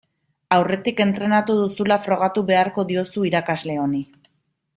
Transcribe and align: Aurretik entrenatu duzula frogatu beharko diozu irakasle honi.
Aurretik 0.55 1.01
entrenatu 1.05 1.57
duzula 1.59 1.99
frogatu 2.07 2.45
beharko 2.51 2.87
diozu 2.93 3.27
irakasle 3.33 3.79
honi. 3.85 4.03